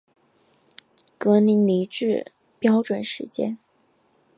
[1.19, 3.59] 格林尼治标准时间